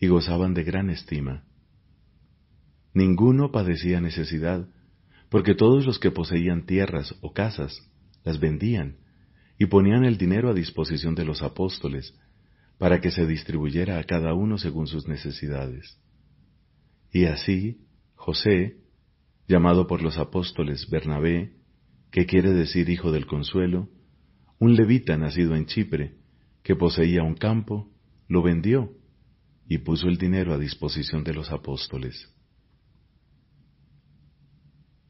y 0.00 0.08
gozaban 0.08 0.54
de 0.54 0.64
gran 0.64 0.90
estima. 0.90 1.44
Ninguno 2.94 3.50
padecía 3.50 4.00
necesidad, 4.00 4.68
porque 5.28 5.54
todos 5.54 5.86
los 5.86 5.98
que 5.98 6.10
poseían 6.10 6.66
tierras 6.66 7.14
o 7.20 7.32
casas 7.32 7.88
las 8.24 8.40
vendían 8.40 8.96
y 9.58 9.66
ponían 9.66 10.04
el 10.04 10.16
dinero 10.18 10.50
a 10.50 10.54
disposición 10.54 11.14
de 11.14 11.24
los 11.24 11.42
apóstoles, 11.42 12.14
para 12.78 13.00
que 13.00 13.10
se 13.10 13.26
distribuyera 13.26 13.98
a 13.98 14.04
cada 14.04 14.34
uno 14.34 14.56
según 14.56 14.86
sus 14.86 15.08
necesidades. 15.08 15.98
Y 17.12 17.24
así, 17.24 17.80
José, 18.14 18.76
llamado 19.48 19.86
por 19.88 20.00
los 20.00 20.16
apóstoles 20.18 20.88
Bernabé, 20.88 21.54
que 22.12 22.26
quiere 22.26 22.52
decir 22.52 22.88
hijo 22.88 23.10
del 23.10 23.26
consuelo, 23.26 23.88
un 24.60 24.76
levita 24.76 25.16
nacido 25.16 25.56
en 25.56 25.66
Chipre, 25.66 26.14
que 26.62 26.76
poseía 26.76 27.22
un 27.22 27.34
campo, 27.34 27.90
lo 28.28 28.42
vendió 28.42 28.97
y 29.68 29.78
puso 29.78 30.08
el 30.08 30.16
dinero 30.16 30.54
a 30.54 30.58
disposición 30.58 31.22
de 31.22 31.34
los 31.34 31.50
apóstoles. 31.50 32.26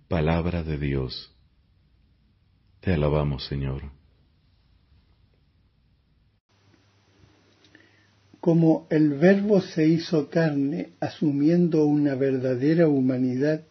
Palabra 0.09 0.65
de 0.65 0.79
Dios. 0.79 1.33
Te 2.81 2.93
alabamos, 2.93 3.47
Señor. 3.47 3.83
Como 8.41 8.87
el 8.91 9.11
Verbo 9.15 9.61
se 9.61 9.87
hizo 9.87 10.29
carne 10.29 10.91
asumiendo 11.01 11.85
una 11.85 12.15
verdadera 12.15 12.89
humanidad, 12.89 13.63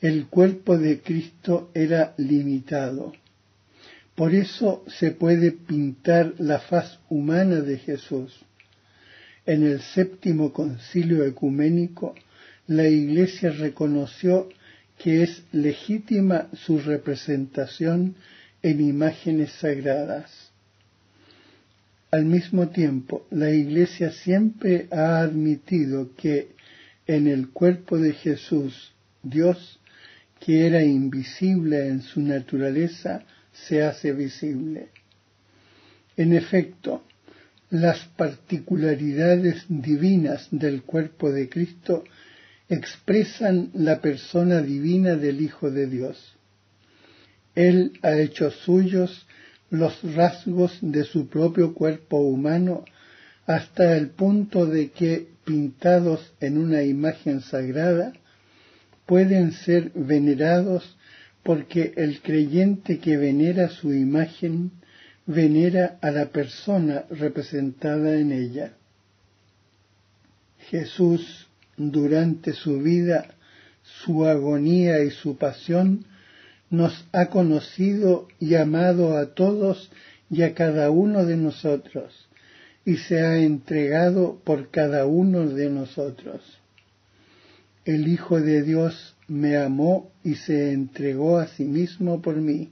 el 0.00 0.26
cuerpo 0.26 0.78
de 0.78 1.00
Cristo 1.00 1.70
era 1.74 2.14
limitado. 2.16 3.12
Por 4.16 4.34
eso 4.34 4.84
se 4.88 5.12
puede 5.12 5.52
pintar 5.52 6.34
la 6.38 6.58
faz 6.58 6.98
humana 7.08 7.60
de 7.60 7.78
Jesús 7.78 8.44
en 9.46 9.64
el 9.64 9.80
séptimo 9.80 10.52
concilio 10.52 11.24
ecuménico, 11.24 12.14
la 12.66 12.86
Iglesia 12.86 13.50
reconoció 13.50 14.48
que 14.98 15.22
es 15.22 15.42
legítima 15.52 16.48
su 16.52 16.78
representación 16.78 18.14
en 18.62 18.80
imágenes 18.80 19.50
sagradas. 19.52 20.52
Al 22.12 22.24
mismo 22.24 22.68
tiempo, 22.68 23.26
la 23.30 23.50
Iglesia 23.50 24.12
siempre 24.12 24.86
ha 24.92 25.20
admitido 25.20 26.14
que 26.14 26.50
en 27.06 27.26
el 27.26 27.48
cuerpo 27.48 27.98
de 27.98 28.12
Jesús, 28.12 28.92
Dios, 29.22 29.80
que 30.38 30.66
era 30.66 30.84
invisible 30.84 31.88
en 31.88 32.02
su 32.02 32.20
naturaleza, 32.20 33.24
se 33.52 33.82
hace 33.82 34.12
visible. 34.12 34.88
En 36.16 36.32
efecto, 36.32 37.04
las 37.72 38.00
particularidades 38.16 39.64
divinas 39.66 40.46
del 40.50 40.82
cuerpo 40.82 41.32
de 41.32 41.48
Cristo 41.48 42.04
expresan 42.68 43.70
la 43.72 44.02
persona 44.02 44.60
divina 44.60 45.16
del 45.16 45.40
Hijo 45.40 45.70
de 45.70 45.86
Dios. 45.86 46.36
Él 47.54 47.98
ha 48.02 48.12
hecho 48.18 48.50
suyos 48.50 49.26
los 49.70 49.98
rasgos 50.14 50.76
de 50.82 51.04
su 51.04 51.28
propio 51.28 51.72
cuerpo 51.72 52.18
humano 52.18 52.84
hasta 53.46 53.96
el 53.96 54.10
punto 54.10 54.66
de 54.66 54.90
que, 54.90 55.28
pintados 55.46 56.34
en 56.40 56.58
una 56.58 56.82
imagen 56.82 57.40
sagrada, 57.40 58.12
pueden 59.06 59.52
ser 59.52 59.92
venerados 59.94 60.98
porque 61.42 61.94
el 61.96 62.20
creyente 62.20 62.98
que 62.98 63.16
venera 63.16 63.70
su 63.70 63.94
imagen 63.94 64.72
venera 65.26 65.98
a 66.00 66.10
la 66.10 66.26
persona 66.26 67.04
representada 67.10 68.16
en 68.16 68.32
ella. 68.32 68.74
Jesús, 70.70 71.48
durante 71.76 72.52
su 72.52 72.80
vida, 72.80 73.34
su 73.82 74.24
agonía 74.26 75.02
y 75.02 75.10
su 75.10 75.36
pasión, 75.36 76.04
nos 76.70 77.04
ha 77.12 77.26
conocido 77.26 78.28
y 78.40 78.54
amado 78.54 79.16
a 79.16 79.34
todos 79.34 79.90
y 80.30 80.42
a 80.42 80.54
cada 80.54 80.90
uno 80.90 81.26
de 81.26 81.36
nosotros, 81.36 82.28
y 82.84 82.96
se 82.96 83.20
ha 83.20 83.36
entregado 83.36 84.40
por 84.44 84.70
cada 84.70 85.04
uno 85.04 85.46
de 85.46 85.68
nosotros. 85.68 86.58
El 87.84 88.08
Hijo 88.08 88.40
de 88.40 88.62
Dios 88.62 89.16
me 89.28 89.56
amó 89.56 90.10
y 90.24 90.36
se 90.36 90.72
entregó 90.72 91.38
a 91.38 91.48
sí 91.48 91.64
mismo 91.64 92.22
por 92.22 92.36
mí. 92.36 92.70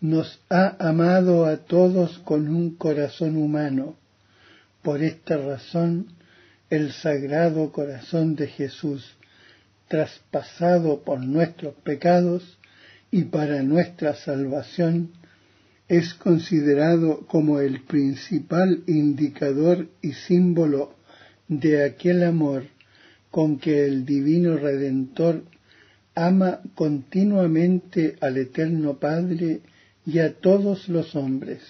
Nos 0.00 0.40
ha 0.48 0.76
amado 0.78 1.44
a 1.44 1.58
todos 1.58 2.18
con 2.20 2.48
un 2.48 2.76
corazón 2.76 3.36
humano. 3.36 3.96
Por 4.82 5.02
esta 5.02 5.36
razón, 5.36 6.06
el 6.70 6.92
sagrado 6.92 7.70
corazón 7.70 8.34
de 8.34 8.46
Jesús, 8.46 9.16
traspasado 9.88 11.02
por 11.02 11.20
nuestros 11.20 11.74
pecados 11.74 12.58
y 13.10 13.24
para 13.24 13.62
nuestra 13.62 14.14
salvación, 14.14 15.10
es 15.88 16.14
considerado 16.14 17.26
como 17.26 17.60
el 17.60 17.82
principal 17.82 18.84
indicador 18.86 19.88
y 20.00 20.12
símbolo 20.12 20.94
de 21.48 21.84
aquel 21.84 22.22
amor 22.22 22.64
con 23.30 23.58
que 23.58 23.84
el 23.84 24.06
Divino 24.06 24.56
Redentor 24.56 25.42
ama 26.14 26.60
continuamente 26.74 28.16
al 28.20 28.36
Eterno 28.38 28.98
Padre 28.98 29.60
y 30.12 30.18
a 30.18 30.34
todos 30.34 30.88
los 30.88 31.14
hombres. 31.14 31.60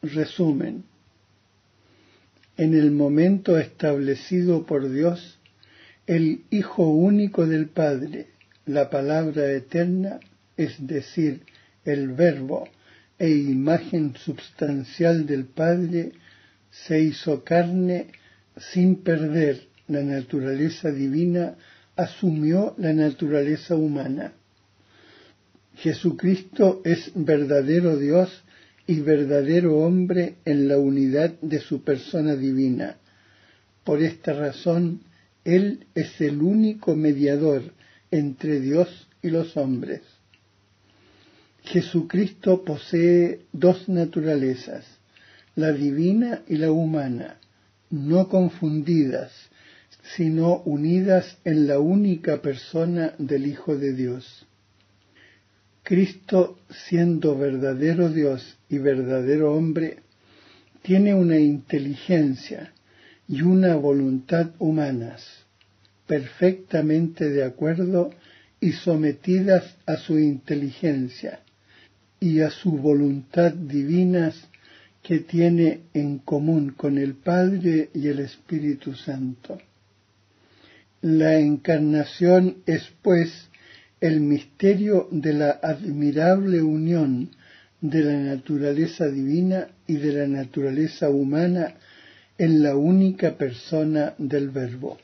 Resumen. 0.00 0.84
En 2.56 2.74
el 2.74 2.92
momento 2.92 3.58
establecido 3.58 4.64
por 4.64 4.88
Dios, 4.90 5.38
el 6.06 6.44
Hijo 6.50 6.88
único 6.88 7.46
del 7.46 7.66
Padre, 7.66 8.28
la 8.64 8.90
palabra 8.90 9.50
eterna, 9.50 10.20
es 10.56 10.86
decir, 10.86 11.42
el 11.84 12.08
Verbo 12.08 12.68
e 13.18 13.30
imagen 13.30 14.14
substancial 14.14 15.26
del 15.26 15.46
Padre, 15.46 16.12
se 16.70 17.00
hizo 17.00 17.42
carne 17.42 18.06
sin 18.56 19.02
perder 19.02 19.66
la 19.88 20.02
naturaleza 20.02 20.92
divina, 20.92 21.56
asumió 21.96 22.74
la 22.78 22.92
naturaleza 22.92 23.74
humana. 23.74 24.34
Jesucristo 25.82 26.82
es 26.84 27.10
verdadero 27.14 27.96
Dios 27.96 28.44
y 28.86 29.00
verdadero 29.00 29.78
hombre 29.78 30.34
en 30.44 30.68
la 30.68 30.78
unidad 30.78 31.30
de 31.40 31.58
su 31.58 31.82
persona 31.84 32.36
divina. 32.36 32.96
Por 33.82 34.02
esta 34.02 34.34
razón, 34.34 35.00
Él 35.42 35.86
es 35.94 36.20
el 36.20 36.42
único 36.42 36.94
mediador 36.96 37.62
entre 38.10 38.60
Dios 38.60 39.08
y 39.22 39.30
los 39.30 39.56
hombres. 39.56 40.02
Jesucristo 41.62 42.62
posee 42.62 43.40
dos 43.52 43.88
naturalezas, 43.88 44.84
la 45.54 45.72
divina 45.72 46.42
y 46.46 46.56
la 46.56 46.72
humana, 46.72 47.38
no 47.88 48.28
confundidas, 48.28 49.32
sino 50.14 50.58
unidas 50.66 51.38
en 51.44 51.66
la 51.66 51.78
única 51.78 52.42
persona 52.42 53.14
del 53.16 53.46
Hijo 53.46 53.76
de 53.78 53.94
Dios. 53.94 54.46
Cristo, 55.90 56.56
siendo 56.88 57.36
verdadero 57.36 58.10
Dios 58.10 58.56
y 58.68 58.78
verdadero 58.78 59.52
hombre, 59.54 59.96
tiene 60.82 61.16
una 61.16 61.40
inteligencia 61.40 62.72
y 63.26 63.42
una 63.42 63.74
voluntad 63.74 64.50
humanas, 64.60 65.26
perfectamente 66.06 67.28
de 67.28 67.42
acuerdo 67.42 68.12
y 68.60 68.70
sometidas 68.70 69.64
a 69.84 69.96
su 69.96 70.16
inteligencia 70.16 71.40
y 72.20 72.38
a 72.38 72.50
su 72.50 72.70
voluntad 72.70 73.52
divinas 73.52 74.48
que 75.02 75.18
tiene 75.18 75.80
en 75.92 76.18
común 76.18 76.70
con 76.70 76.98
el 76.98 77.14
Padre 77.14 77.90
y 77.94 78.06
el 78.06 78.20
Espíritu 78.20 78.94
Santo. 78.94 79.58
La 81.00 81.36
encarnación 81.40 82.58
es, 82.64 82.92
pues, 83.02 83.49
el 84.00 84.20
misterio 84.20 85.08
de 85.10 85.34
la 85.34 85.50
admirable 85.62 86.62
unión 86.62 87.30
de 87.80 88.04
la 88.04 88.18
naturaleza 88.18 89.08
divina 89.08 89.68
y 89.86 89.96
de 89.96 90.12
la 90.12 90.26
naturaleza 90.26 91.10
humana 91.10 91.74
en 92.38 92.62
la 92.62 92.76
única 92.76 93.36
persona 93.36 94.14
del 94.18 94.50
Verbo. 94.50 94.98